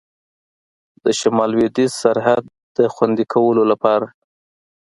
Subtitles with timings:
[1.03, 2.43] د شمال لوېدیځ سرحد
[2.77, 4.07] د خوندي کولو لپاره.